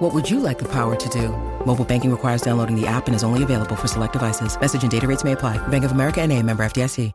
[0.00, 1.28] What would you like the power to do?
[1.66, 4.58] Mobile banking requires downloading the app and is only available for select devices.
[4.58, 5.58] Message and data rates may apply.
[5.68, 7.12] Bank of America and a member FDIC.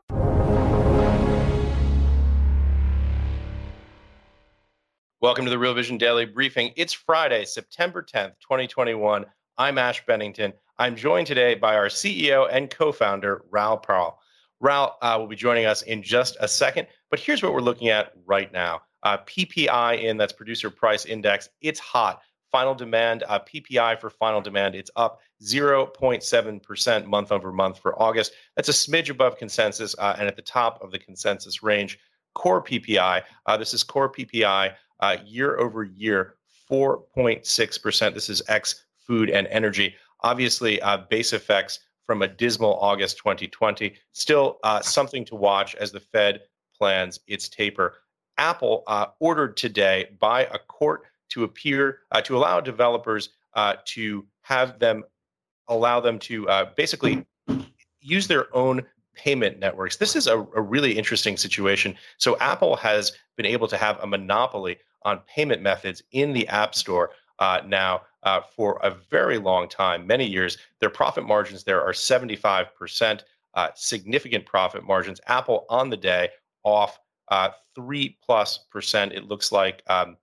[5.19, 6.73] Welcome to the Real Vision Daily Briefing.
[6.75, 9.25] It's Friday, September 10th, 2021.
[9.57, 10.53] I'm Ash Bennington.
[10.77, 14.19] I'm joined today by our CEO and co-founder, Raoul Pal.
[14.59, 17.89] Raoul uh, will be joining us in just a second, but here's what we're looking
[17.89, 18.81] at right now.
[19.01, 22.21] Uh, PPI in, that's Producer Price Index, it's hot.
[22.51, 28.33] Final demand, uh, PPI for final demand, it's up 0.7% month over month for August.
[28.55, 31.99] That's a smidge above consensus uh, and at the top of the consensus range.
[32.33, 36.35] Core PPI, uh, this is core PPI uh, year over year,
[36.69, 38.13] 4.6%.
[38.13, 39.95] This is X food and energy.
[40.21, 43.93] Obviously, uh, base effects from a dismal August 2020.
[44.13, 46.41] Still uh, something to watch as the Fed
[46.77, 47.95] plans its taper.
[48.37, 48.83] Apple
[49.19, 55.03] ordered today by a court to appear uh, to allow developers uh, to have them
[55.67, 57.25] allow them to uh, basically
[57.99, 59.97] use their own payment networks.
[59.97, 61.95] This is a, a, really interesting situation.
[62.17, 66.75] So Apple has been able to have a monopoly on payment methods in the App
[66.75, 70.57] Store uh, now uh, for a very long time, many years.
[70.79, 73.21] Their profit margins there are 75%,
[73.53, 75.21] uh, significant profit margins.
[75.27, 76.29] Apple on the day
[76.63, 76.99] off
[77.73, 79.13] three plus percent.
[79.13, 80.17] It looks like um,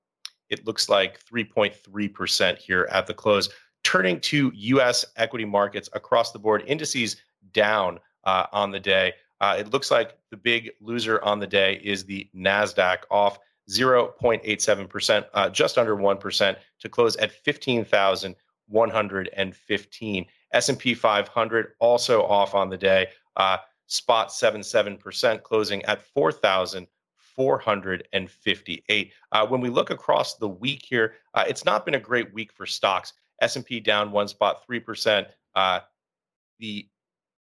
[0.53, 3.49] it looks like 3.3 percent here at the close.
[3.83, 5.05] Turning to U.S.
[5.17, 7.17] equity markets across the board, indices
[7.53, 9.15] down uh, on the day.
[9.41, 15.25] Uh, it looks like the big loser on the day is the Nasdaq off 0.87%,
[15.35, 20.27] uh, just under 1% to close at 15,115.
[20.53, 23.57] S&P 500 also off on the day, uh,
[23.87, 26.03] spot 77%, closing at
[27.35, 29.13] 4,458.
[29.33, 32.53] Uh, when we look across the week here, uh, it's not been a great week
[32.53, 33.13] for stocks.
[33.41, 35.27] S&P down one spot, 3%.
[35.55, 35.81] Uh,
[36.59, 36.87] the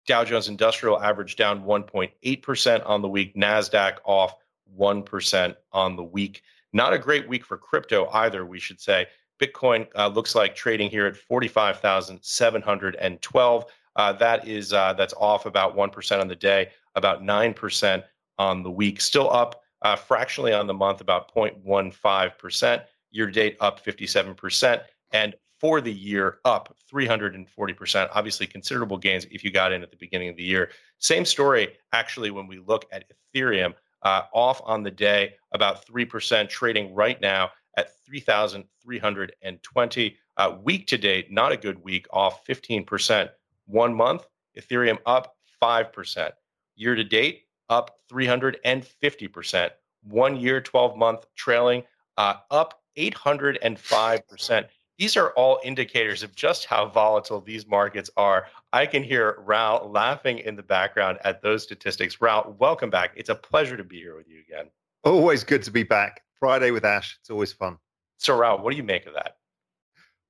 [0.07, 3.35] Dow Jones Industrial average down 1.8% on the week.
[3.35, 4.35] NASDAQ off
[4.79, 6.43] 1% on the week.
[6.73, 9.07] Not a great week for crypto either, we should say.
[9.41, 13.65] Bitcoin uh, looks like trading here at 45,712.
[13.97, 18.05] Uh, that is uh, that's off about 1% on the day, about 9%
[18.39, 19.01] on the week.
[19.01, 22.85] Still up uh, fractionally on the month, about 0.15%.
[23.11, 24.83] Year date, up 57%.
[25.13, 28.09] And for the year, up 340%.
[28.13, 30.71] Obviously, considerable gains if you got in at the beginning of the year.
[30.99, 33.73] Same story, actually, when we look at Ethereum
[34.03, 40.17] uh, off on the day, about 3%, trading right now at 3,320.
[40.37, 43.29] Uh, week to date, not a good week, off 15%.
[43.67, 44.25] One month,
[44.59, 46.31] Ethereum up 5%.
[46.77, 49.71] Year to date, up 350%.
[50.03, 51.83] One year, 12 month trailing,
[52.17, 54.67] uh, up 805%.
[54.99, 58.47] These are all indicators of just how volatile these markets are.
[58.73, 62.21] I can hear Raoul laughing in the background at those statistics.
[62.21, 63.13] Raoul, welcome back.
[63.15, 64.67] It's a pleasure to be here with you again.
[65.05, 66.23] Always good to be back.
[66.41, 67.17] Friday with Ash.
[67.21, 67.79] It's always fun.
[68.19, 69.37] So, Raoul, what do you make of that?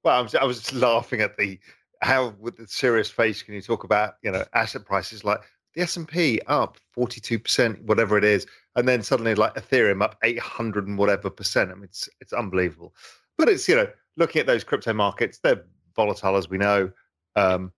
[0.04, 1.58] Well, I was, I was just laughing at the
[2.02, 5.40] how, with the serious face, can you talk about you know asset prices like
[5.74, 8.46] the S and P up forty two percent, whatever it is,
[8.76, 11.70] and then suddenly like Ethereum up eight hundred and whatever percent.
[11.70, 12.94] I mean, it's it's unbelievable.
[13.36, 15.64] But it's you know looking at those crypto markets, they're
[15.94, 16.90] volatile as we know.
[17.36, 17.72] Um,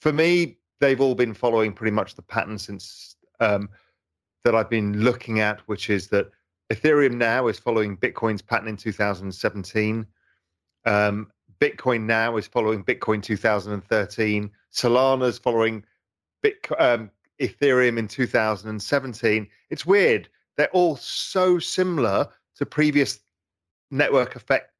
[0.00, 3.68] for me, they've all been following pretty much the pattern since um,
[4.44, 6.30] that I've been looking at, which is that
[6.72, 10.06] Ethereum now is following Bitcoin's pattern in 2017.
[10.86, 14.50] Um, Bitcoin now is following Bitcoin 2013.
[14.72, 15.84] Solana's following
[16.44, 19.48] Bitcoin, um, Ethereum in 2017.
[19.70, 20.28] It's weird.
[20.56, 23.20] They're all so similar to previous
[23.90, 24.72] network effect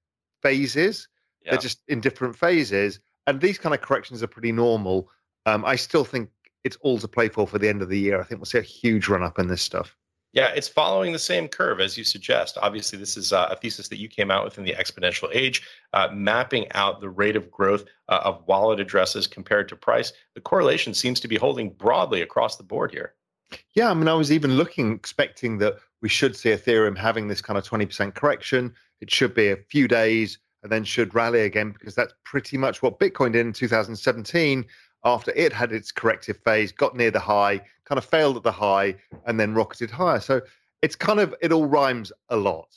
[0.43, 1.09] phases.
[1.45, 1.53] Yeah.
[1.53, 3.01] They're just in different phases.
[3.27, 5.09] And these kind of corrections are pretty normal.
[5.47, 6.31] Um, I still think
[6.65, 8.21] it's all to play for for the end of the year.
[8.21, 9.97] I think we'll see a huge run up in this stuff.
[10.32, 12.56] Yeah, it's following the same curve as you suggest.
[12.62, 15.62] Obviously, this is uh, a thesis that you came out with in the exponential age,
[15.93, 20.12] uh, mapping out the rate of growth uh, of wallet addresses compared to price.
[20.35, 23.15] The correlation seems to be holding broadly across the board here.
[23.75, 27.43] Yeah, I mean, I was even looking, expecting that we should see Ethereum having this
[27.43, 28.73] kind of 20% correction.
[29.00, 32.83] It should be a few days and then should rally again because that's pretty much
[32.83, 34.65] what Bitcoin did in 2017.
[35.05, 38.52] After it had its corrective phase, got near the high, kind of failed at the
[38.52, 40.20] high, and then rocketed higher.
[40.20, 40.43] So
[40.82, 42.69] it's kind of it all rhymes a lot.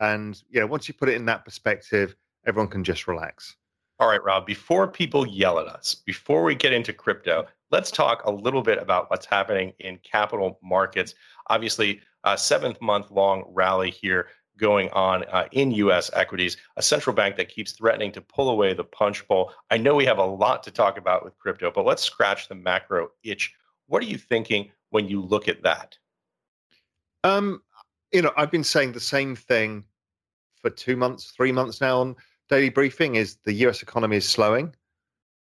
[0.00, 3.56] And know, once you put it in that perspective, everyone can just relax.
[4.00, 8.24] All right, Raoul, before people yell at us, before we get into crypto, let's talk
[8.24, 11.14] a little bit about what's happening in capital markets.
[11.48, 14.28] Obviously, a seventh month long rally here
[14.58, 18.74] going on uh, in US equities, a central bank that keeps threatening to pull away
[18.74, 19.52] the punch bowl.
[19.70, 22.54] I know we have a lot to talk about with crypto, but let's scratch the
[22.54, 23.54] macro itch.
[23.86, 25.96] What are you thinking when you look at that?
[27.24, 27.62] Um,
[28.12, 29.84] you know, I've been saying the same thing
[30.60, 32.16] for two months, three months now on
[32.48, 34.74] daily briefing is the US economy is slowing.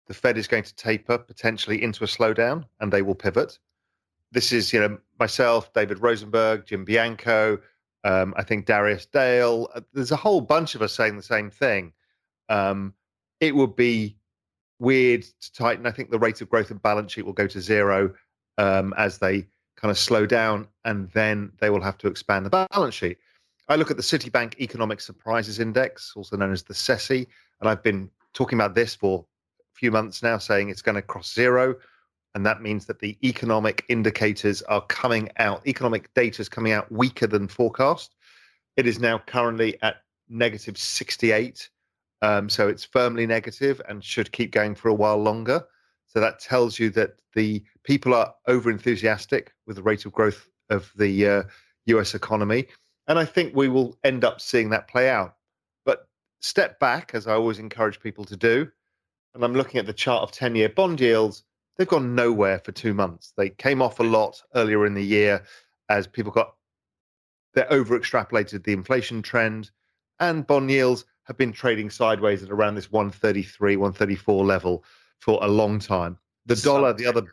[0.08, 3.58] The Fed is going to taper potentially into a slowdown and they will pivot.
[4.32, 7.60] This is, you know, myself, David Rosenberg, Jim Bianco,
[8.04, 9.70] um, I think Darius Dale.
[9.74, 11.94] Uh, there's a whole bunch of us saying the same thing.
[12.48, 12.94] Um,
[13.40, 14.18] it would be
[14.80, 15.86] weird to tighten.
[15.86, 18.14] I think the rate of growth and balance sheet will go to zero
[18.58, 22.68] um, as they kind of slow down, and then they will have to expand the
[22.72, 23.18] balance sheet.
[23.68, 27.28] I look at the Citibank Economic Surprises Index, also known as the CESI,
[27.60, 29.26] and I've been talking about this for
[29.62, 31.76] a few months now, saying it's going to cross zero.
[32.36, 36.92] And that means that the economic indicators are coming out, economic data is coming out
[36.92, 38.16] weaker than forecast.
[38.78, 41.70] It is now currently at negative 68.
[42.22, 45.66] Um, so it's firmly negative and should keep going for a while longer.
[46.08, 50.48] So that tells you that the people are over enthusiastic with the rate of growth
[50.70, 51.44] of the uh,
[51.86, 52.68] US economy.
[53.08, 55.36] And I think we will end up seeing that play out.
[55.86, 56.08] But
[56.42, 58.70] step back, as I always encourage people to do.
[59.34, 61.44] And I'm looking at the chart of 10 year bond yields
[61.80, 63.34] they've gone nowhere for two months.
[63.38, 65.42] They came off a lot earlier in the year
[65.88, 66.54] as people got
[67.56, 69.72] they over extrapolated the inflation trend,
[70.20, 74.84] and bond yields have been trading sideways at around this 133, 134 level
[75.18, 76.20] for a long time.
[76.46, 77.24] The dollar, the other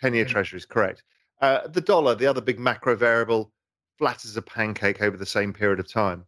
[0.00, 1.02] 10 year treasury is correct.
[1.42, 3.52] Uh, the dollar, the other big macro variable,
[3.98, 6.24] flat as a pancake over the same period of time.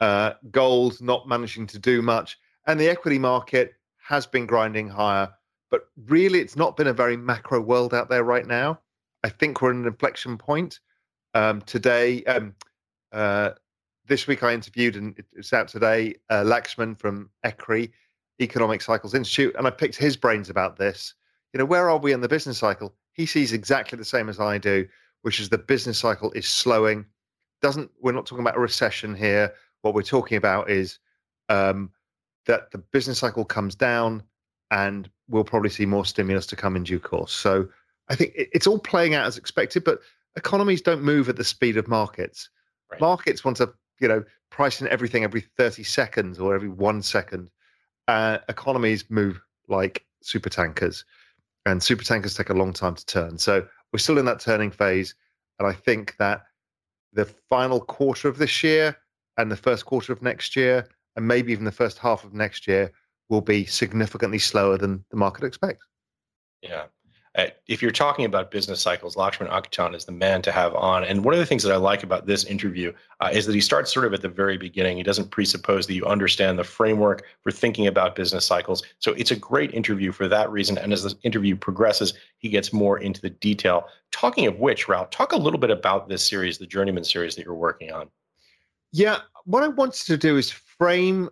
[0.00, 5.32] Uh, gold not managing to do much, and the equity market has been grinding higher
[5.70, 8.80] but really, it's not been a very macro world out there right now.
[9.24, 10.80] I think we're at an inflection point.
[11.34, 12.54] Um, today, um,
[13.12, 13.50] uh,
[14.06, 17.90] this week, I interviewed, and it's out today, uh, Lakshman from ECRI,
[18.40, 21.14] Economic Cycles Institute, and I picked his brains about this.
[21.52, 22.94] You know, where are we in the business cycle?
[23.12, 24.86] He sees exactly the same as I do,
[25.22, 27.04] which is the business cycle is slowing.
[27.60, 29.52] Doesn't we're not talking about a recession here.
[29.82, 30.98] What we're talking about is
[31.48, 31.90] um,
[32.46, 34.22] that the business cycle comes down
[34.70, 37.32] and we'll probably see more stimulus to come in due course.
[37.32, 37.68] So
[38.08, 40.00] I think it's all playing out as expected, but
[40.36, 42.48] economies don't move at the speed of markets.
[42.90, 43.00] Right.
[43.00, 47.50] Markets want to, you know, price in everything every 30 seconds or every one second.
[48.06, 51.04] Uh, economies move like super tankers,
[51.66, 53.36] and super tankers take a long time to turn.
[53.36, 55.14] So we're still in that turning phase.
[55.58, 56.44] And I think that
[57.12, 58.96] the final quarter of this year
[59.36, 60.86] and the first quarter of next year,
[61.16, 62.92] and maybe even the first half of next year,
[63.28, 65.84] will be significantly slower than the market expects.
[66.62, 66.84] Yeah.
[67.36, 71.04] Uh, if you're talking about business cycles, Lakshman Achuthan is the man to have on.
[71.04, 73.60] And one of the things that I like about this interview uh, is that he
[73.60, 74.96] starts sort of at the very beginning.
[74.96, 78.82] He doesn't presuppose that you understand the framework for thinking about business cycles.
[78.98, 80.78] So it's a great interview for that reason.
[80.78, 83.84] And as the interview progresses, he gets more into the detail.
[84.10, 87.44] Talking of which, Raoul, talk a little bit about this series, the Journeyman series that
[87.44, 88.08] you're working on.
[88.90, 91.28] Yeah, what I wanted to do is frame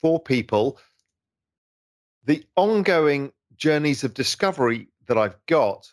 [0.00, 0.78] for people
[2.24, 5.90] the ongoing journeys of discovery that I've got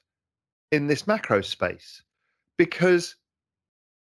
[0.72, 2.01] in this macro space
[2.57, 3.15] because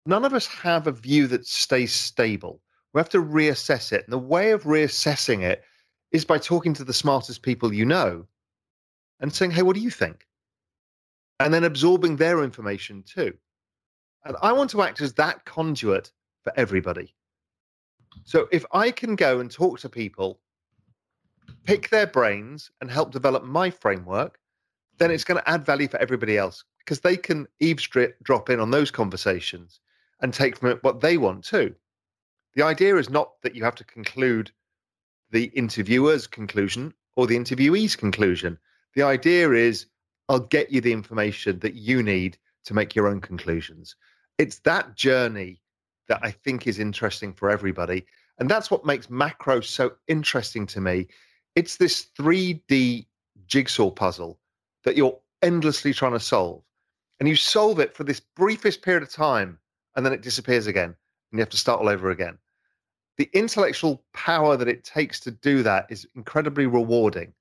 [0.05, 2.61] none of us have a view that stays stable.
[2.93, 4.03] We have to reassess it.
[4.03, 5.63] And the way of reassessing it
[6.11, 8.25] is by talking to the smartest people you know
[9.19, 10.27] and saying, hey, what do you think?
[11.39, 13.33] And then absorbing their information too.
[14.25, 16.11] And I want to act as that conduit
[16.43, 17.15] for everybody.
[18.23, 20.39] So if I can go and talk to people
[21.51, 24.39] pick their brains and help develop my framework,
[24.97, 28.59] then it's going to add value for everybody else because they can eavesdrop drop in
[28.59, 29.79] on those conversations
[30.21, 31.73] and take from it what they want too.
[32.55, 34.51] The idea is not that you have to conclude
[35.31, 38.57] the interviewer's conclusion or the interviewee's conclusion.
[38.95, 39.85] The idea is
[40.27, 43.95] I'll get you the information that you need to make your own conclusions.
[44.37, 45.61] It's that journey
[46.07, 48.05] that I think is interesting for everybody.
[48.37, 51.07] And that's what makes macro so interesting to me
[51.55, 53.05] it's this 3D
[53.47, 54.39] jigsaw puzzle
[54.83, 56.63] that you're endlessly trying to solve.
[57.19, 59.59] And you solve it for this briefest period of time,
[59.95, 62.37] and then it disappears again, and you have to start all over again.
[63.17, 67.33] The intellectual power that it takes to do that is incredibly rewarding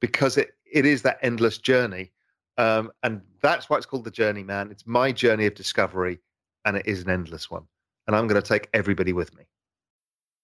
[0.00, 2.12] because it it is that endless journey.
[2.58, 4.70] Um, and that's why it's called the journey, man.
[4.70, 6.20] It's my journey of discovery,
[6.64, 7.64] and it is an endless one.
[8.06, 9.44] And I'm going to take everybody with me.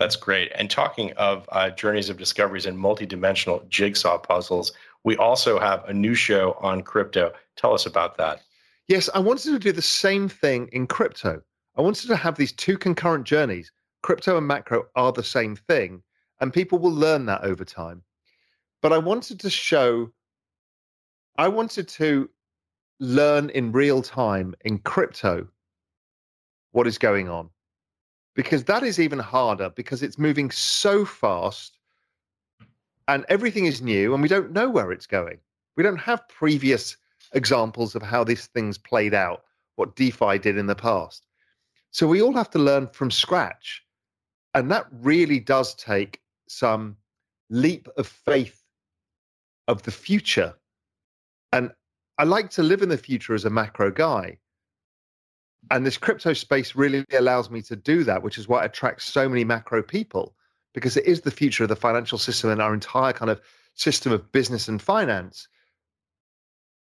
[0.00, 0.50] That's great.
[0.54, 4.72] And talking of uh, journeys of discoveries and multidimensional jigsaw puzzles,
[5.04, 7.32] we also have a new show on crypto.
[7.56, 8.40] Tell us about that.
[8.88, 11.42] Yes, I wanted to do the same thing in crypto.
[11.76, 13.70] I wanted to have these two concurrent journeys.
[14.02, 16.02] Crypto and macro are the same thing,
[16.40, 18.02] and people will learn that over time.
[18.80, 20.10] But I wanted to show,
[21.36, 22.30] I wanted to
[23.00, 25.46] learn in real time in crypto
[26.72, 27.50] what is going on
[28.34, 31.78] because that is even harder because it's moving so fast
[33.08, 35.38] and everything is new and we don't know where it's going.
[35.76, 36.96] We don't have previous
[37.32, 39.44] examples of how these things played out,
[39.76, 41.26] what DeFi did in the past.
[41.90, 43.82] So we all have to learn from scratch.
[44.54, 46.96] And that really does take some
[47.50, 48.62] leap of faith
[49.68, 50.54] of the future.
[51.52, 51.70] And
[52.18, 54.38] I like to live in the future as a macro guy
[55.70, 59.04] and this crypto space really allows me to do that, which is why it attracts
[59.04, 60.34] so many macro people
[60.74, 63.40] because it is the future of the financial system and our entire kind of
[63.74, 65.48] system of business and finance.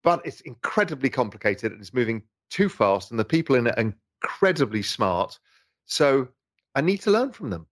[0.03, 3.93] But it's incredibly complicated and it's moving too fast, and the people in it are
[4.23, 5.39] incredibly smart.
[5.87, 6.29] So
[6.75, 7.67] I need to learn from them.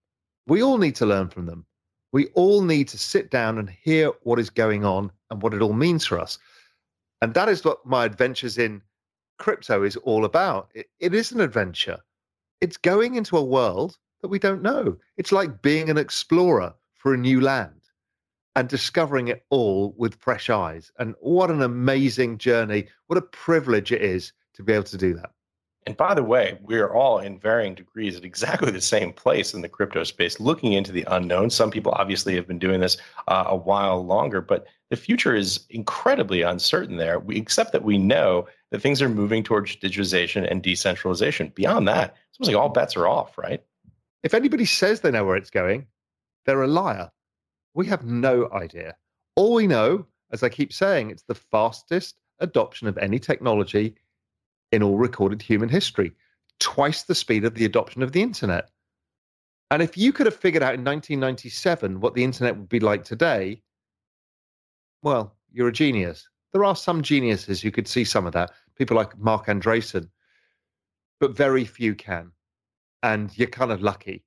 [0.47, 1.65] We all need to learn from them.
[2.11, 5.61] We all need to sit down and hear what is going on and what it
[5.61, 6.37] all means for us.
[7.21, 8.81] And that is what my adventures in
[9.43, 10.69] crypto is all about.
[10.73, 11.99] It, it is an adventure.
[12.61, 14.95] It's going into a world that we don't know.
[15.17, 17.81] It's like being an explorer for a new land
[18.55, 20.93] and discovering it all with fresh eyes.
[20.97, 22.87] And what an amazing journey.
[23.07, 25.31] What a privilege it is to be able to do that.
[25.85, 29.53] And by the way, we are all in varying degrees at exactly the same place
[29.53, 31.49] in the crypto space, looking into the unknown.
[31.49, 32.95] Some people obviously have been doing this
[33.27, 37.97] uh, a while longer, but the future is incredibly uncertain there, we, except that we
[37.97, 41.53] know that things are moving towards digitization and decentralization.
[41.53, 43.63] Beyond that, it seems like all bets are off, right?
[44.23, 45.85] If anybody says they know where it's going,
[46.47, 47.11] they're a liar.
[47.75, 48.95] We have no idea.
[49.35, 53.93] All we know, as I keep saying, it's the fastest adoption of any technology
[54.71, 56.11] in all recorded human history,
[56.59, 58.71] twice the speed of the adoption of the internet.
[59.69, 63.03] And if you could have figured out in 1997 what the internet would be like
[63.03, 63.61] today,
[65.03, 66.27] well, you're a genius.
[66.53, 70.09] There are some geniuses who could see some of that, people like Marc Andreessen,
[71.19, 72.31] but very few can.
[73.01, 74.23] And you're kind of lucky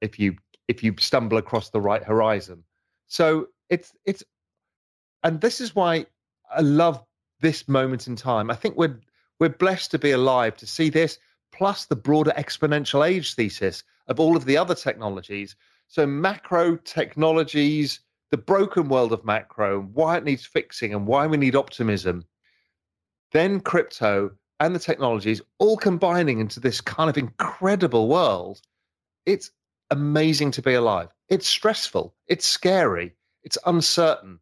[0.00, 0.36] if you
[0.68, 2.64] if you stumble across the right horizon.
[3.06, 4.24] So it's it's
[5.22, 6.06] and this is why
[6.54, 7.02] I love
[7.40, 8.50] this moment in time.
[8.50, 9.00] I think we're
[9.38, 11.18] we're blessed to be alive to see this,
[11.52, 15.56] plus the broader exponential age thesis of all of the other technologies.
[15.88, 18.00] So, macro technologies,
[18.30, 22.24] the broken world of macro, why it needs fixing and why we need optimism.
[23.36, 28.62] Then crypto and the technologies all combining into this kind of incredible world.
[29.26, 29.50] It's
[29.90, 31.10] amazing to be alive.
[31.28, 34.40] It's stressful, it's scary, it's uncertain,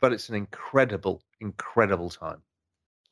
[0.00, 2.40] but it's an incredible, incredible time.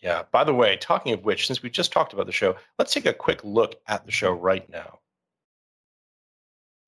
[0.00, 0.22] Yeah.
[0.32, 3.04] By the way, talking of which, since we just talked about the show, let's take
[3.04, 5.00] a quick look at the show right now.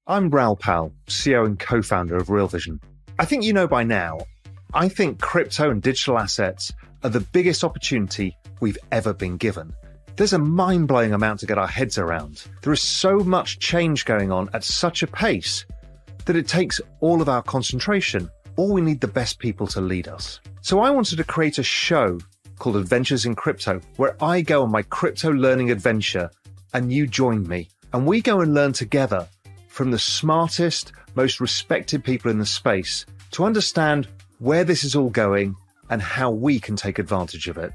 [0.07, 2.81] I'm Raoul Pal, CEO and co founder of Real Vision.
[3.19, 4.21] I think you know by now,
[4.75, 6.73] I think crypto and digital assets
[7.03, 9.73] are the biggest opportunity we've ever been given.
[10.17, 12.45] There's a mind blowing amount to get our heads around.
[12.63, 15.65] There is so much change going on at such a pace
[16.27, 20.07] that it takes all of our concentration, or we need the best people to lead
[20.07, 20.41] us.
[20.61, 22.19] So I wanted to create a show
[22.59, 26.31] called Adventures in Crypto, where I go on my crypto learning adventure
[26.75, 27.71] and you join me.
[27.95, 29.27] And we go and learn together
[29.69, 35.11] from the smartest, most respected people in the space to understand where this is all
[35.11, 35.57] going
[35.91, 37.73] and how we can take advantage of it.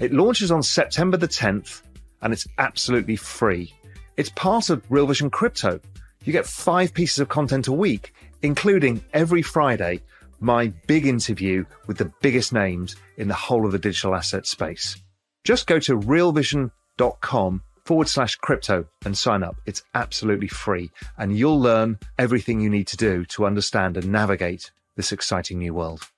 [0.00, 1.82] It launches on September the 10th
[2.22, 3.72] and it's absolutely free.
[4.16, 5.80] It's part of Real Vision Crypto.
[6.24, 10.00] You get five pieces of content a week, including every Friday
[10.40, 14.96] my big interview with the biggest names in the whole of the digital asset space.
[15.44, 19.56] Just go to realvision.com forward slash crypto and sign up.
[19.66, 24.70] It's absolutely free and you'll learn everything you need to do to understand and navigate
[24.96, 26.08] this exciting new world.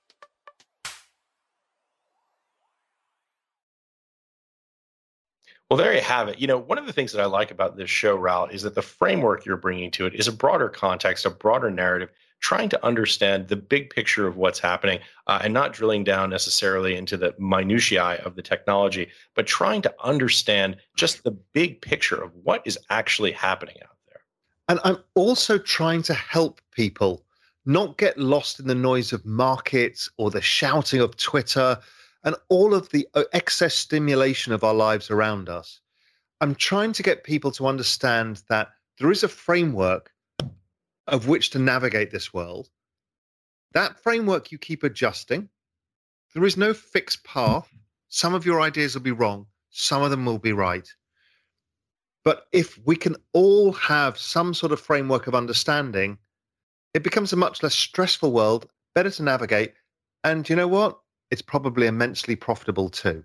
[5.69, 6.39] Well, there you have it.
[6.39, 8.73] You know, one of the things that I like about this show, Raoul, is that
[8.73, 12.85] the framework you're bringing to it is a broader context, a broader narrative, trying to
[12.85, 17.35] understand the big picture of what's happening uh, and not drilling down necessarily into the
[17.37, 22.79] minutiae of the technology, but trying to understand just the big picture of what is
[22.89, 24.21] actually happening out there.
[24.69, 27.25] And I'm also trying to help people
[27.67, 31.77] not get lost in the noise of markets or the shouting of Twitter
[32.23, 35.81] and all of the uh, excess stimulation of our lives around us.
[36.39, 38.69] I'm trying to get people to understand that
[38.99, 40.11] there is a framework
[41.07, 42.69] of which to navigate this world.
[43.73, 45.49] That framework you keep adjusting.
[46.33, 47.69] There is no fixed path.
[48.07, 50.87] Some of your ideas will be wrong, some of them will be right.
[52.23, 56.17] But if we can all have some sort of framework of understanding,
[56.97, 59.73] it becomes a much less stressful world, better to navigate.
[60.23, 60.97] And you know what?
[61.29, 63.23] It's probably immensely profitable too.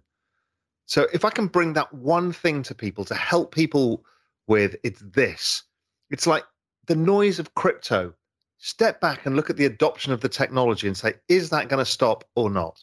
[0.84, 4.04] So if I can bring that one thing to people to help people
[4.46, 5.62] with, it's this.
[6.10, 6.44] It's like
[6.86, 8.12] the noise of crypto.
[8.58, 11.82] Step back and look at the adoption of the technology and say, is that going
[11.82, 12.78] to stop or not?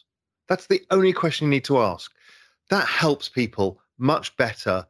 [0.48, 2.10] That's the only question you need to ask.
[2.68, 4.84] That helps people much better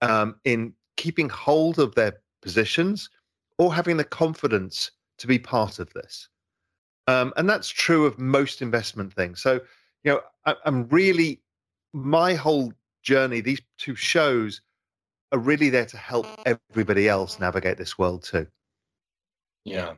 [0.00, 3.10] um, in keeping hold of their positions
[3.58, 6.28] or having the confidence to be part of this.
[7.06, 9.40] Um, and that's true of most investment things.
[9.40, 9.60] So,
[10.02, 11.40] you know, I, I'm really,
[11.92, 14.60] my whole journey, these two shows
[15.32, 18.46] are really there to help everybody else navigate this world too.
[19.64, 19.94] Yeah.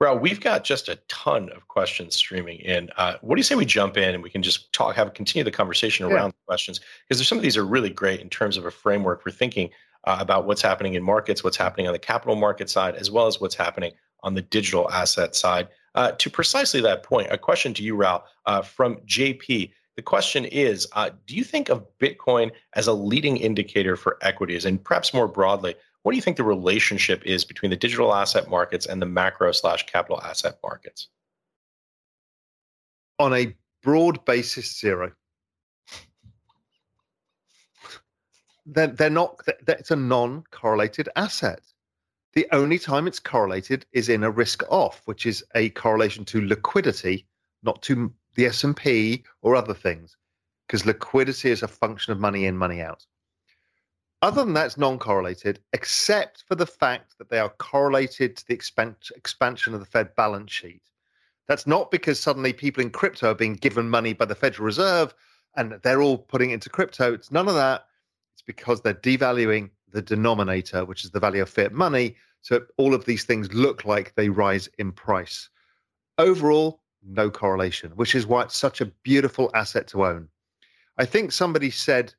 [0.00, 2.90] Raoul, we've got just a ton of questions streaming in.
[2.96, 5.44] Uh, what do you say we jump in and we can just talk, have continue
[5.44, 6.32] the conversation around yeah.
[6.32, 6.80] the questions?
[6.80, 9.70] Because there's some of these are really great in terms of a framework for thinking
[10.06, 13.26] uh, about what's happening in markets, what's happening on the capital market side, as well
[13.26, 13.92] as what's happening
[14.22, 15.68] on the digital asset side.
[15.94, 19.72] Uh, to precisely that point, a question to you, Raoul, uh, from JP.
[19.96, 24.64] The question is uh, Do you think of Bitcoin as a leading indicator for equities?
[24.64, 28.50] And perhaps more broadly, what do you think the relationship is between the digital asset
[28.50, 31.08] markets and the macro slash capital asset markets?
[33.18, 35.12] On a broad basis, zero.
[38.66, 41.60] They're, they're not, it's a non correlated asset.
[42.34, 46.46] The only time it's correlated is in a risk off, which is a correlation to
[46.46, 47.26] liquidity,
[47.62, 50.16] not to the S&P or other things,
[50.66, 53.06] because liquidity is a function of money in, money out.
[54.20, 58.54] Other than that, it's non-correlated, except for the fact that they are correlated to the
[58.54, 60.82] expansion of the Fed balance sheet.
[61.46, 65.14] That's not because suddenly people in crypto are being given money by the Federal Reserve
[65.56, 67.12] and they're all putting it into crypto.
[67.12, 67.86] It's none of that.
[68.46, 72.16] Because they're devaluing the denominator, which is the value of fiat money.
[72.42, 75.48] So all of these things look like they rise in price.
[76.18, 80.28] Overall, no correlation, which is why it's such a beautiful asset to own.
[80.98, 82.14] I think somebody said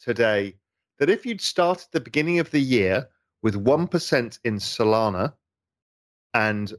[0.00, 0.56] today
[0.98, 3.08] that if you'd started the beginning of the year
[3.42, 5.32] with 1% in Solana
[6.34, 6.74] and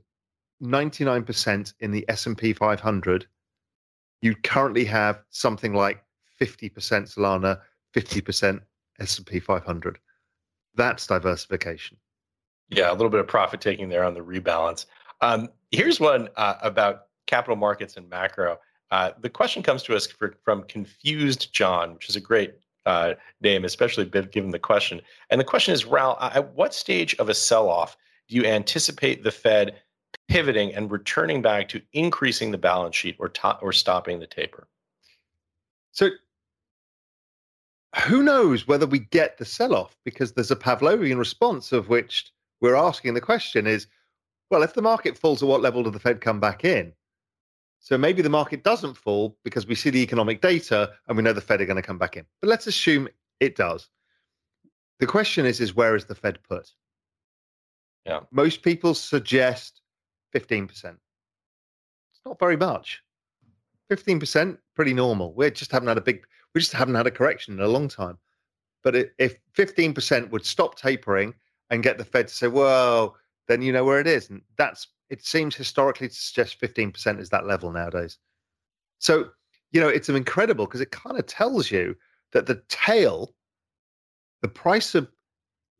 [0.62, 3.26] 99% in the S&P 500,
[4.22, 6.04] you currently have something like
[6.40, 7.60] 50% Solana,
[7.96, 8.62] 50%
[9.02, 10.00] S&P 500.
[10.76, 11.98] That's diversification.
[12.70, 14.86] Yeah, a little bit of profit taking there on the rebalance.
[15.20, 18.60] Um, here's one uh, about capital markets and macro.
[18.92, 23.14] Uh, the question comes to us for, from Confused John, which is a great uh,
[23.42, 25.02] name, especially given the question.
[25.30, 27.96] And the question is, Raoul, at what stage of a sell-off
[28.28, 29.82] do you anticipate the Fed
[30.28, 34.68] pivoting and returning back to increasing the balance sheet or to- or stopping the taper?
[35.92, 36.10] So,
[38.08, 42.76] who knows whether we get the sell-off because there's a Pavlovian response of which we're
[42.76, 43.88] asking the question is,
[44.50, 46.94] well, if the market falls, at what level does the Fed come back in?
[47.80, 51.34] So maybe the market doesn't fall because we see the economic data and we know
[51.34, 52.26] the Fed are going to come back in.
[52.40, 53.90] But let's assume it does.
[55.00, 56.70] The question is, is where is the Fed put?
[58.06, 58.20] Yeah.
[58.32, 59.82] Most people suggest
[60.36, 60.70] 15%.
[60.70, 60.96] It's
[62.26, 63.02] not very much.
[63.92, 65.34] 15%, pretty normal.
[65.34, 67.88] We just haven't had a big, we just haven't had a correction in a long
[67.88, 68.18] time.
[68.84, 71.34] But if 15% would stop tapering
[71.70, 73.16] and get the Fed to say, well,
[73.48, 74.30] then you know where it is.
[74.30, 78.18] And that's it seems historically to suggest 15% is that level nowadays.
[79.00, 79.30] So,
[79.72, 81.96] you know, it's incredible because it kind of tells you
[82.32, 83.36] that the tail,
[84.42, 85.10] the price of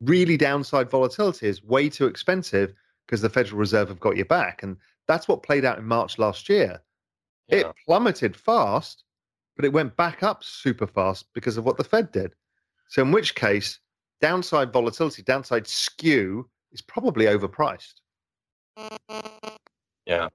[0.02, 2.74] really downside volatility is way too expensive
[3.06, 4.62] because the Federal Reserve have got your back.
[4.62, 4.76] And
[5.08, 6.82] that's what played out in March last year.
[7.48, 7.58] Yeah.
[7.58, 9.02] It plummeted fast,
[9.62, 12.34] but it went back up super fast because of what the Fed did.
[12.88, 13.78] So, in which case,
[14.20, 17.94] downside volatility, downside skew is probably overpriced.
[20.04, 20.28] Yeah.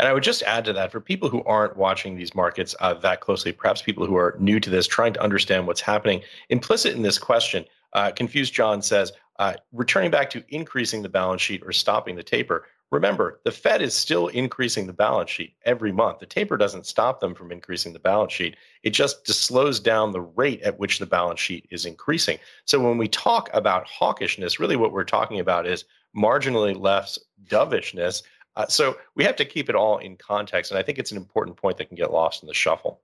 [0.00, 2.94] And I would just add to that for people who aren't watching these markets uh,
[2.94, 6.96] that closely, perhaps people who are new to this, trying to understand what's happening, implicit
[6.96, 11.62] in this question, uh, Confused John says, uh, returning back to increasing the balance sheet
[11.64, 12.66] or stopping the taper.
[12.90, 16.20] Remember, the Fed is still increasing the balance sheet every month.
[16.20, 18.56] The taper doesn't stop them from increasing the balance sheet.
[18.82, 22.38] It just slows down the rate at which the balance sheet is increasing.
[22.64, 25.84] So when we talk about hawkishness, really what we're talking about is
[26.16, 28.22] marginally less dovishness.
[28.56, 30.70] Uh, so we have to keep it all in context.
[30.70, 33.02] And I think it's an important point that can get lost in the shuffle.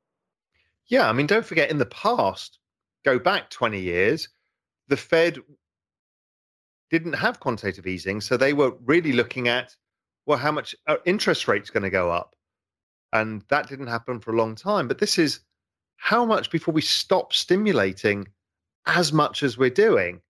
[0.86, 1.08] Yeah.
[1.08, 2.58] I mean, don't forget in the past,
[3.04, 4.28] go back 20 years,
[4.88, 5.40] the Fed
[6.90, 8.20] didn't have quantitative easing.
[8.20, 9.74] So they were really looking at,
[10.26, 12.34] well, how much uh, interest rates going to go up?
[13.12, 14.88] And that didn't happen for a long time.
[14.88, 15.40] But this is
[15.96, 18.26] how much before we stop stimulating
[18.86, 20.20] as much as we're doing.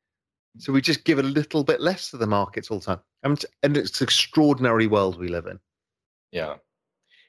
[0.59, 3.01] So we just give a little bit less to the markets all the time.
[3.23, 5.59] And, and it's an extraordinary world we live in.
[6.31, 6.57] Yeah.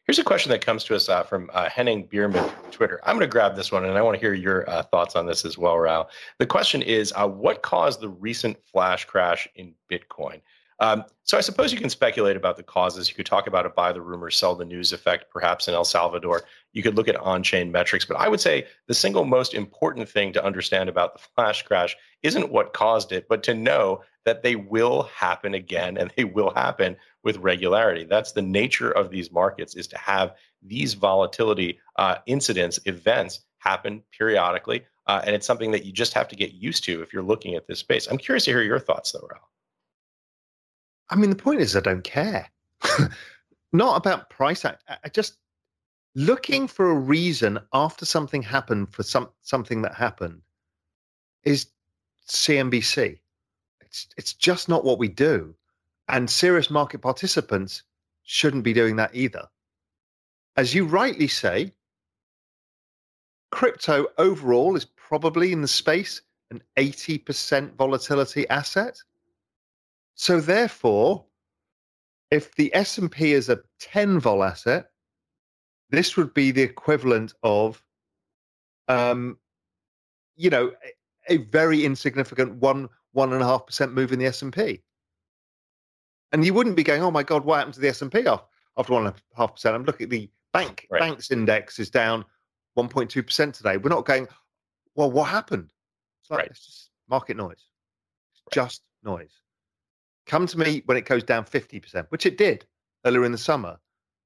[0.05, 2.99] Here's a question that comes to us uh, from uh, Henning Bierman Twitter.
[3.03, 5.25] I'm going to grab this one, and I want to hear your uh, thoughts on
[5.25, 6.09] this as well, Raoul.
[6.37, 10.41] The question is, uh, what caused the recent flash crash in Bitcoin?
[10.79, 13.09] Um, so I suppose you can speculate about the causes.
[13.09, 15.85] You could talk about a buy the rumor, sell the news effect, perhaps in El
[15.85, 16.43] Salvador.
[16.73, 20.33] You could look at on-chain metrics, but I would say the single most important thing
[20.33, 24.55] to understand about the flash crash isn't what caused it, but to know that they
[24.55, 28.03] will happen again and they will happen with regularity.
[28.03, 34.03] That's the nature of these markets is to have these volatility uh, incidents, events happen
[34.17, 34.83] periodically.
[35.07, 37.55] Uh, and it's something that you just have to get used to if you're looking
[37.55, 38.07] at this space.
[38.07, 39.47] I'm curious to hear your thoughts though, Raoul.
[41.09, 42.49] I mean, the point is, I don't care.
[43.73, 44.65] Not about price.
[44.65, 45.37] I, I just
[46.15, 50.41] looking for a reason after something happened for some something that happened
[51.43, 51.67] is
[52.27, 53.19] CNBC.
[53.81, 55.53] It's it's just not what we do,
[56.07, 57.83] and serious market participants
[58.23, 59.47] shouldn't be doing that either.
[60.57, 61.73] As you rightly say,
[63.51, 69.01] crypto overall is probably in the space an 80% volatility asset.
[70.15, 71.25] So therefore,
[72.31, 74.89] if the S&P is a 10 vol asset,
[75.89, 77.83] this would be the equivalent of,
[78.87, 79.37] um,
[80.35, 80.71] you know,
[81.29, 84.81] a, a very insignificant one one and a half percent move in the S&P.
[86.33, 89.07] And you wouldn't be going, oh my God, what happened to the S&P after one
[89.07, 89.75] and a half percent?
[89.75, 90.99] I'm looking at the bank right.
[90.99, 92.25] banks index is down
[92.77, 93.77] 1.2 percent today.
[93.77, 94.27] We're not going,
[94.95, 95.71] well, what happened?
[96.21, 96.47] It's like right.
[96.49, 97.69] it's just market noise,
[98.47, 98.53] right.
[98.53, 99.41] just noise.
[100.25, 102.65] Come to me when it goes down 50%, which it did
[103.05, 103.77] earlier in the summer.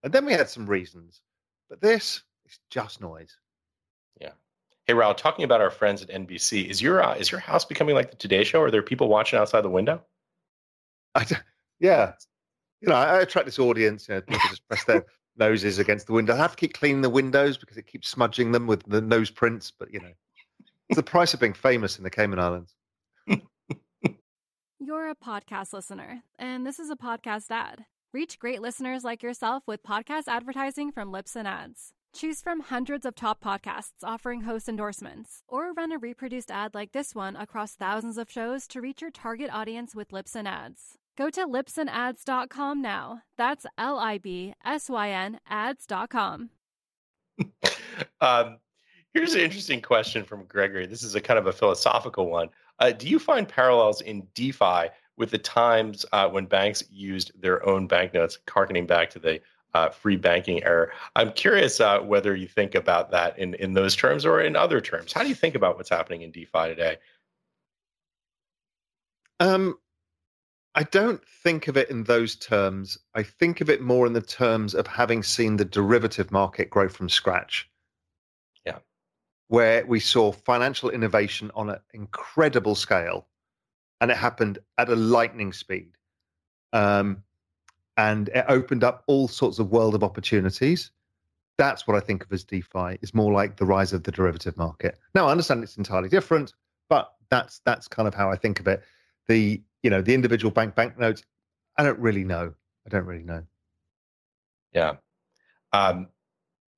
[0.03, 1.21] And then we had some reasons.
[1.69, 3.38] But this is just noise.
[4.19, 4.31] Yeah.
[4.88, 7.95] Hey, Raoul, talking about our friends at NBC, is your uh, is your house becoming
[7.95, 8.62] like the Today Show?
[8.62, 10.01] Are there people watching outside the window?
[11.15, 11.25] I,
[11.79, 12.13] yeah.
[12.81, 14.07] You know, I, I attract this audience.
[14.07, 15.05] You know, people just press their
[15.38, 16.33] noses against the window.
[16.33, 19.29] I have to keep cleaning the windows because it keeps smudging them with the nose
[19.29, 19.71] prints.
[19.71, 20.12] But, you know,
[20.88, 22.73] it's the price of being famous in the Cayman Islands.
[24.89, 27.86] You're a podcast listener, and this is a podcast ad.
[28.12, 31.93] Reach great listeners like yourself with podcast advertising from Libsyn Ads.
[32.12, 36.91] Choose from hundreds of top podcasts offering host endorsements, or run a reproduced ad like
[36.91, 40.97] this one across thousands of shows to reach your target audience with Libsyn Ads.
[41.15, 43.21] Go to libsynads.com now.
[43.38, 46.49] That's L I B S Y N ads.com.
[48.21, 48.58] um,
[49.13, 50.88] here's an interesting question from Gregory.
[50.88, 52.49] This is a kind of a philosophical one.
[52.80, 57.65] Uh, do you find parallels in DeFi with the times uh, when banks used their
[57.68, 59.42] own banknotes, harkening back to the
[59.74, 60.88] uh, free banking era?
[61.15, 64.80] I'm curious uh, whether you think about that in, in those terms or in other
[64.80, 65.12] terms.
[65.12, 66.98] How do you think about what's happening in DeFi today?
[69.42, 69.78] Um,
[70.76, 72.98] I don't think of it in those terms.
[73.15, 76.88] I think of it more in the terms of having seen the derivative market grow
[76.88, 77.70] from scratch
[79.49, 83.27] where we saw financial innovation on an incredible scale,
[83.99, 85.91] and it happened at a lightning speed.
[86.71, 87.23] Um,
[87.97, 90.91] and it opened up all sorts of world of opportunities.
[91.57, 92.99] That's what I think of as DeFi.
[93.01, 94.97] Is more like the rise of the derivative market.
[95.13, 96.53] Now I understand it's entirely different,
[96.88, 98.83] but that's that's kind of how I think of it.
[99.27, 101.23] The you know the individual bank banknotes.
[101.75, 102.53] I don't really know.
[102.85, 103.43] I don't really know.
[104.73, 104.95] Yeah.
[105.73, 106.07] Um,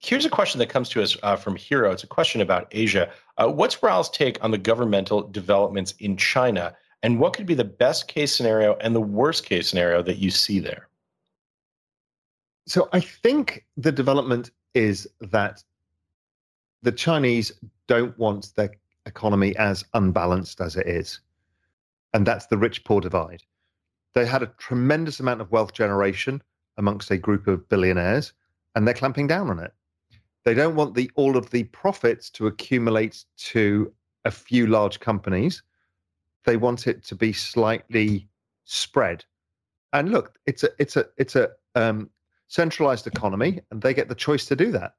[0.03, 1.91] Here's a question that comes to us uh, from Hero.
[1.91, 3.11] It's a question about Asia.
[3.37, 7.63] Uh, what's Raoul's take on the governmental developments in China, and what could be the
[7.63, 10.87] best case scenario and the worst case scenario that you see there?
[12.65, 15.63] So I think the development is that
[16.81, 17.51] the Chinese
[17.87, 18.71] don't want their
[19.05, 21.19] economy as unbalanced as it is.
[22.13, 23.43] And that's the rich poor divide.
[24.15, 26.41] They had a tremendous amount of wealth generation
[26.77, 28.33] amongst a group of billionaires,
[28.75, 29.73] and they're clamping down on it.
[30.43, 33.93] They don't want the all of the profits to accumulate to
[34.25, 35.61] a few large companies.
[36.45, 38.27] They want it to be slightly
[38.65, 39.23] spread.
[39.93, 42.09] And look, it's a it's a it's a um,
[42.47, 44.95] centralized economy, and they get the choice to do that.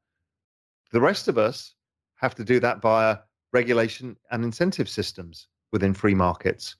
[0.93, 1.75] The rest of us
[2.17, 3.19] have to do that via
[3.53, 6.77] regulation and incentive systems within free markets.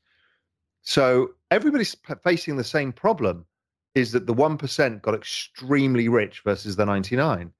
[0.83, 3.47] So everybody's facing the same problem
[3.95, 7.53] is that the 1% got extremely rich versus the 99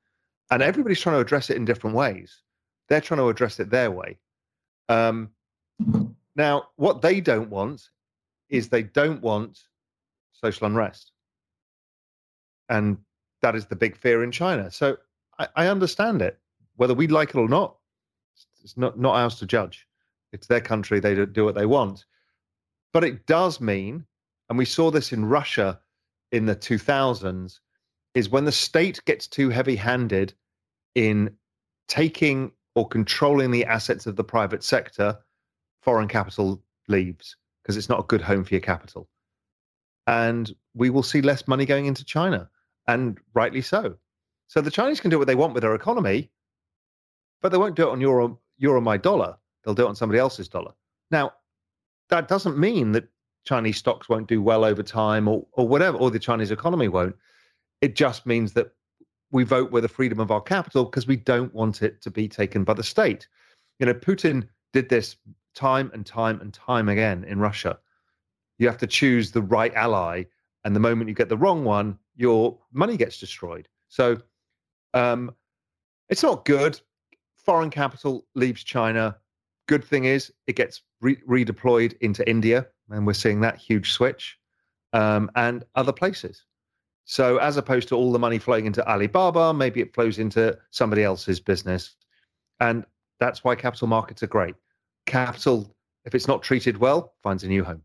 [0.53, 2.43] and everybody's trying to address it in different ways.
[2.89, 4.19] They're trying to address it their way.
[4.91, 5.31] Um,
[6.37, 7.89] now what they don't want
[8.51, 9.61] is they don't want
[10.33, 11.13] social unrest.
[12.69, 12.99] And
[13.41, 14.71] that is the big fear in china.
[14.71, 14.99] So
[15.39, 16.39] i, I understand it.
[16.77, 17.77] Whether we like it or not
[18.63, 19.89] it's not, not ours to judge.
[20.33, 22.05] It's their country they do what they want.
[22.93, 24.05] But it does mean
[24.51, 25.81] and we saw this in russia
[26.31, 27.61] in the 2000s
[28.15, 30.35] is when the state gets too heavy handed
[30.95, 31.35] in
[31.89, 35.17] taking or controlling the assets of the private sector,
[35.83, 39.09] foreign capital leaves because it's not a good home for your capital.
[40.07, 42.49] And we will see less money going into China,
[42.89, 43.97] and rightly so.
[44.49, 46.31] So the Chinese can do what they want with their economy,
[47.41, 49.37] but they won't do it on your your or my dollar.
[49.65, 50.73] They'll do it on somebody else's dollar.
[51.11, 51.33] Now,
[52.09, 53.09] that doesn't mean that
[53.45, 57.17] Chinese stocks won't do well over time or or whatever, or the Chinese economy won't.
[57.81, 58.73] It just means that
[59.33, 62.29] we vote with the freedom of our capital because we don't want it to be
[62.29, 63.27] taken by the state.
[63.81, 65.17] You know, Putin did this
[65.55, 67.79] time and time and time again in Russia.
[68.59, 70.25] You have to choose the right ally,
[70.65, 73.69] and the moment you get the wrong one, your money gets destroyed.
[73.89, 74.19] So
[74.95, 75.35] um,
[76.09, 76.81] it's not good.
[77.35, 79.17] Foreign capital leaves China.
[79.67, 84.39] Good thing is it gets re- redeployed into India, and we're seeing that huge switch,
[84.93, 86.45] um, and other places.
[87.05, 91.03] So as opposed to all the money flowing into Alibaba, maybe it flows into somebody
[91.03, 91.95] else's business.
[92.61, 92.85] And
[93.19, 94.55] that's why capital markets are great.
[95.07, 97.83] Capital, if it's not treated well, finds a new home.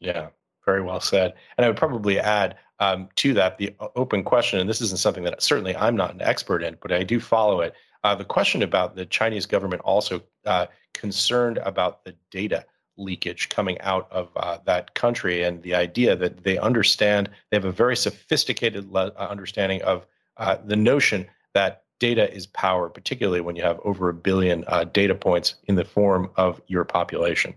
[0.00, 0.28] Yeah,
[0.64, 1.34] very well said.
[1.56, 5.24] And I would probably add um, to that the open question, and this isn't something
[5.24, 7.74] that certainly I'm not an expert in, but I do follow it.
[8.04, 12.64] Uh, the question about the Chinese government also uh, concerned about the data
[12.96, 17.64] leakage coming out of uh, that country and the idea that they understand they have
[17.64, 20.06] a very sophisticated le- uh, understanding of
[20.38, 24.84] uh, the notion that data is power particularly when you have over a billion uh,
[24.84, 27.54] data points in the form of your population.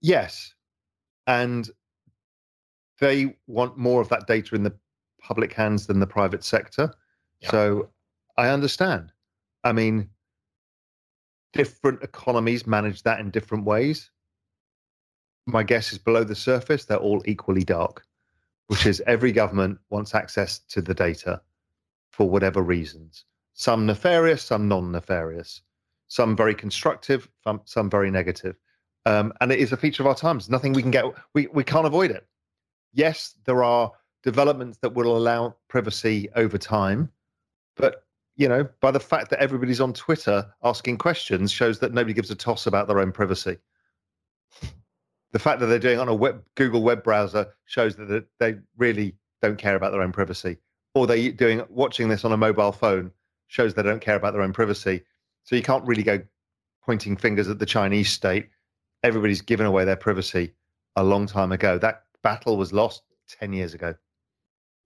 [0.00, 0.52] Yes.
[1.26, 1.68] And
[3.00, 4.74] they want more of that data in the
[5.20, 6.92] public hands than the private sector.
[7.40, 7.50] Yeah.
[7.50, 7.90] so
[8.36, 9.12] i understand.
[9.64, 10.08] I mean
[11.54, 14.10] different economies manage that in different ways.
[15.46, 18.04] My guess is below the surface, they're all equally dark,
[18.66, 21.40] which is every government wants access to the data
[22.10, 23.24] for whatever reasons.
[23.54, 25.62] Some nefarious, some non nefarious,
[26.08, 27.28] some very constructive,
[27.64, 28.56] some very negative.
[29.06, 30.48] Um, and it is a feature of our times.
[30.48, 32.26] Nothing we can get, we, we can't avoid it.
[32.92, 37.10] Yes, there are developments that will allow privacy over time,
[37.76, 38.03] but
[38.36, 42.30] you know, by the fact that everybody's on Twitter asking questions shows that nobody gives
[42.30, 43.58] a toss about their own privacy.
[45.32, 48.56] The fact that they're doing it on a web, Google web browser shows that they
[48.76, 50.58] really don't care about their own privacy.
[50.94, 53.10] Or they doing watching this on a mobile phone
[53.48, 55.02] shows they don't care about their own privacy.
[55.44, 56.20] So you can't really go
[56.84, 58.48] pointing fingers at the Chinese state.
[59.02, 60.54] Everybody's given away their privacy
[60.96, 61.78] a long time ago.
[61.78, 63.02] That battle was lost
[63.40, 63.94] 10 years ago.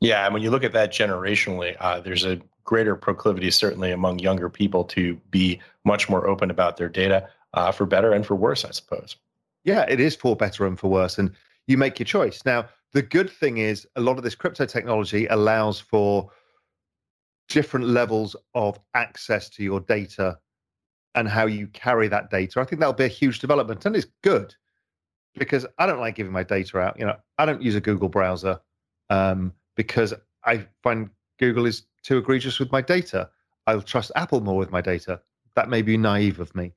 [0.00, 4.18] Yeah, and when you look at that generationally, uh, there's a greater proclivity, certainly among
[4.18, 8.34] younger people, to be much more open about their data, uh, for better and for
[8.34, 9.16] worse, I suppose.
[9.64, 11.32] Yeah, it is for better and for worse, and
[11.66, 12.44] you make your choice.
[12.44, 16.30] Now, the good thing is, a lot of this crypto technology allows for
[17.48, 20.38] different levels of access to your data
[21.14, 22.60] and how you carry that data.
[22.60, 24.54] I think that'll be a huge development, and it's good
[25.38, 26.98] because I don't like giving my data out.
[26.98, 28.60] You know, I don't use a Google browser.
[29.08, 30.12] Um, because
[30.44, 33.30] I find Google is too egregious with my data.
[33.66, 35.20] I'll trust Apple more with my data.
[35.54, 36.72] That may be naive of me.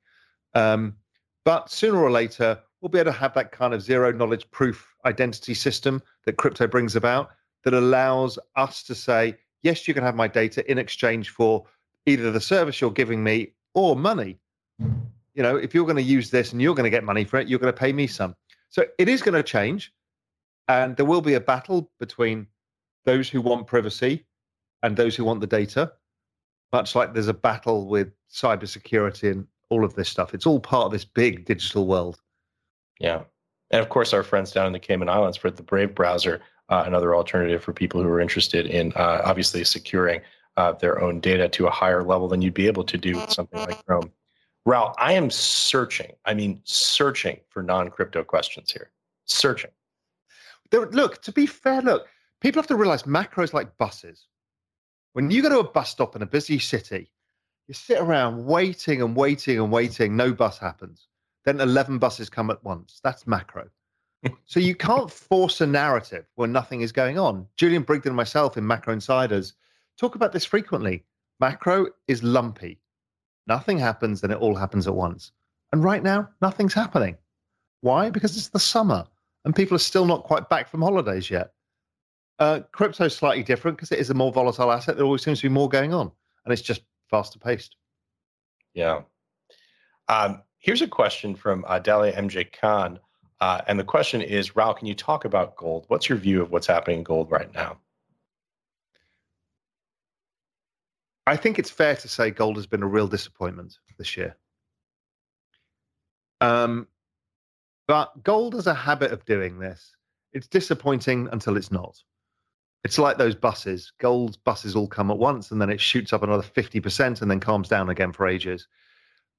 [0.54, 0.96] Um,
[1.44, 4.94] but sooner or later, we'll be able to have that kind of zero knowledge proof
[5.04, 7.30] identity system that crypto brings about
[7.64, 11.64] that allows us to say, yes, you can have my data in exchange for
[12.06, 14.38] either the service you're giving me or money.
[14.78, 17.38] You know, if you're going to use this and you're going to get money for
[17.38, 18.36] it, you're going to pay me some.
[18.68, 19.92] So it is going to change.
[20.68, 22.46] And there will be a battle between
[23.04, 24.24] those who want privacy
[24.82, 25.92] and those who want the data,
[26.72, 30.34] much like there's a battle with cybersecurity and all of this stuff.
[30.34, 32.20] It's all part of this big digital world.
[32.98, 33.22] Yeah.
[33.70, 36.84] And of course, our friends down in the Cayman Islands for the Brave browser uh,
[36.86, 40.20] another alternative for people who are interested in uh, obviously securing
[40.56, 43.30] uh, their own data to a higher level than you'd be able to do with
[43.30, 44.10] something like Chrome.
[44.64, 48.90] Raoul, I am searching, I mean, searching for non crypto questions here.
[49.24, 49.70] Searching.
[50.70, 52.06] There, look, to be fair, look,
[52.40, 54.28] people have to realize macros like buses.
[55.12, 57.10] When you go to a bus stop in a busy city,
[57.68, 61.08] you sit around waiting and waiting and waiting, no bus happens.
[61.44, 63.00] Then 11 buses come at once.
[63.04, 63.68] That's macro.
[64.46, 67.46] so you can't force a narrative when nothing is going on.
[67.56, 69.54] Julian Brigden and myself in Macro Insiders
[69.98, 71.04] talk about this frequently.
[71.40, 72.80] Macro is lumpy.
[73.46, 75.32] Nothing happens, then it all happens at once.
[75.72, 77.16] And right now, nothing's happening.
[77.80, 78.10] Why?
[78.10, 79.04] Because it's the summer
[79.44, 81.52] and people are still not quite back from holidays yet.
[82.42, 84.96] Uh, crypto is slightly different because it is a more volatile asset.
[84.96, 86.10] There always seems to be more going on,
[86.44, 87.76] and it's just faster paced.
[88.74, 89.02] Yeah.
[90.08, 92.98] Um, here's a question from uh, Dalia MJ Khan.
[93.40, 95.84] Uh, and the question is, Raoul, can you talk about gold?
[95.86, 97.78] What's your view of what's happening in gold right now?
[101.28, 104.36] I think it's fair to say gold has been a real disappointment this year.
[106.40, 106.88] Um,
[107.86, 109.94] but gold has a habit of doing this.
[110.32, 112.02] It's disappointing until it's not.
[112.84, 113.92] It's like those buses.
[113.98, 117.40] Gold buses all come at once and then it shoots up another 50% and then
[117.40, 118.66] calms down again for ages.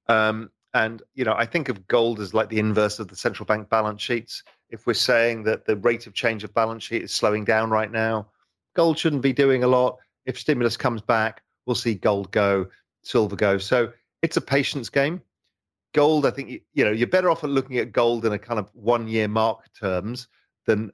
[0.08, 3.46] Um, and, you know, I think of gold as like the inverse of the central
[3.46, 4.42] bank balance sheets.
[4.70, 7.92] If we're saying that the rate of change of balance sheet is slowing down right
[7.92, 8.28] now,
[8.74, 9.98] gold shouldn't be doing a lot.
[10.26, 12.66] If stimulus comes back, we'll see gold go,
[13.02, 13.58] silver go.
[13.58, 15.22] So it's a patience game.
[15.92, 18.58] Gold, I think you know you're better off at looking at gold in a kind
[18.58, 20.26] of one year mark terms
[20.66, 20.90] than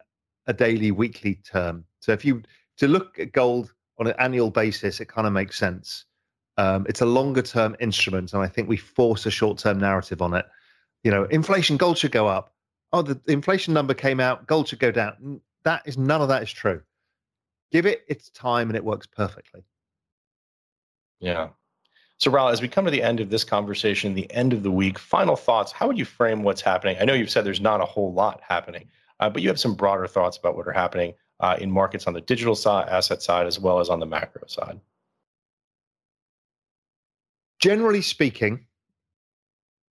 [0.51, 1.85] a daily, weekly term.
[2.01, 2.43] So if you
[2.79, 6.05] to look at gold on an annual basis, it kind of makes sense.
[6.59, 10.21] Um, it's a longer term instrument, and I think we force a short term narrative
[10.21, 10.45] on it.
[11.05, 12.53] You know, inflation, gold should go up.
[12.93, 15.41] Oh, the, inflation number came out, gold should go down.
[15.63, 16.83] That is none of that is true.
[17.71, 19.63] Give it its time, and it works perfectly.
[21.21, 21.51] Yeah.
[22.19, 24.71] So, Raoul, as we come to the end of this conversation, the end of the
[24.71, 25.71] week, final thoughts.
[25.71, 26.97] How would you frame what's happening?
[27.01, 28.89] I know you've said there's not a whole lot happening,
[29.21, 32.13] uh, but you have some broader thoughts about what are happening uh, in markets on
[32.13, 34.81] the digital side, asset side, as well as on the macro side.
[37.61, 38.67] Generally speaking,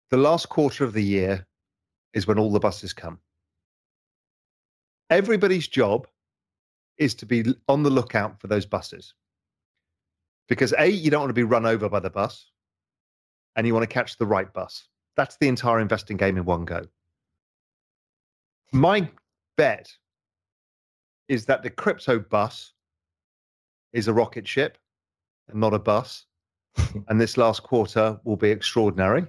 [0.10, 1.48] the last quarter of the year
[2.14, 3.20] is when all the buses come.
[5.10, 6.08] Everybody's job
[6.98, 9.14] is to be on the lookout for those buses
[10.48, 12.52] because a you don't want to be run over by the bus
[13.56, 16.66] and you want to catch the right bus that's the entire investing game in one
[16.66, 16.86] go
[18.74, 19.08] my
[19.56, 19.92] bet
[21.28, 22.74] is that the crypto bus
[23.94, 24.78] is a rocket ship
[25.50, 26.26] and not a bus
[27.08, 29.26] and this last quarter will be extraordinary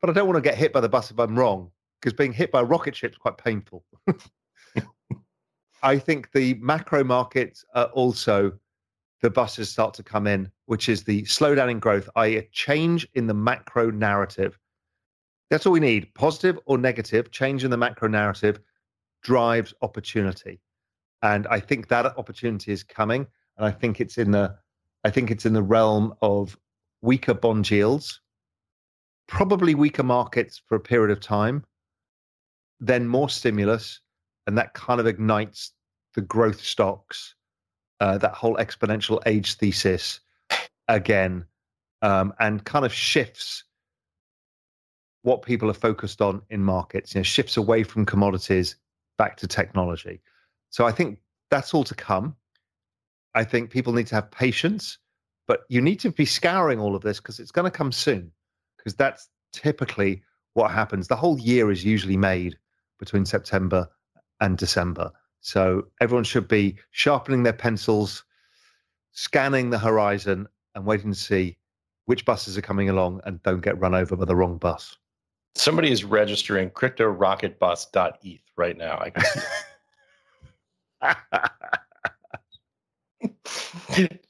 [0.00, 2.32] but i don't want to get hit by the bus if i'm wrong because being
[2.32, 3.84] hit by a rocket ship is quite painful
[5.82, 8.52] i think the macro markets are also
[9.22, 13.08] the buses start to come in, which is the slowdown in growth, i.e., a change
[13.14, 14.58] in the macro narrative.
[15.52, 16.14] That's all we need.
[16.14, 18.58] Positive or negative, change in the macro narrative
[19.22, 20.62] drives opportunity.
[21.20, 23.26] And I think that opportunity is coming.
[23.58, 24.56] And I think it's in the
[25.04, 26.58] I think it's in the realm of
[27.02, 28.18] weaker bond yields,
[29.28, 31.66] probably weaker markets for a period of time,
[32.80, 34.00] then more stimulus,
[34.46, 35.72] and that kind of ignites
[36.14, 37.34] the growth stocks
[38.00, 40.18] uh, that whole exponential age thesis
[40.88, 41.44] again
[42.00, 43.64] um, and kind of shifts
[45.22, 48.76] what people are focused on in markets, you know, shifts away from commodities
[49.18, 50.20] back to technology.
[50.70, 51.18] So I think
[51.50, 52.34] that's all to come.
[53.34, 54.98] I think people need to have patience,
[55.46, 58.30] but you need to be scouring all of this because it's going to come soon,
[58.76, 60.22] because that's typically
[60.54, 61.08] what happens.
[61.08, 62.58] The whole year is usually made
[62.98, 63.88] between September
[64.40, 65.10] and December.
[65.40, 68.24] So everyone should be sharpening their pencils,
[69.12, 71.56] scanning the horizon, and waiting to see
[72.06, 74.96] which buses are coming along and don't get run over by the wrong bus.
[75.54, 78.98] Somebody is registering cryptorocketbus.eth right now.
[78.98, 79.24] I can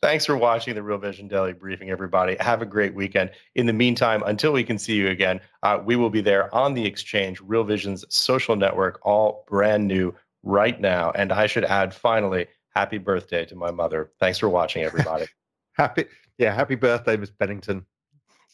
[0.03, 2.37] Thanks for watching the Real Vision Daily Briefing, everybody.
[2.41, 3.31] Have a great weekend.
[3.55, 6.75] In the meantime, until we can see you again, uh, we will be there on
[6.75, 11.13] the exchange, Real Vision's social network, all brand new right now.
[11.13, 14.11] And I should add, finally, happy birthday to my mother.
[14.19, 15.27] Thanks for watching, everybody.
[15.73, 16.07] happy,
[16.39, 17.87] yeah, happy birthday, Miss Bennington.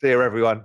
[0.01, 0.65] See you, everyone.